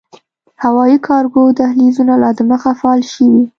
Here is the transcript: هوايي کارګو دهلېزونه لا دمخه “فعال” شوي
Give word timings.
هوايي 0.63 0.97
کارګو 1.07 1.43
دهلېزونه 1.59 2.13
لا 2.21 2.29
دمخه 2.37 2.71
“فعال” 2.79 3.01
شوي 3.13 3.43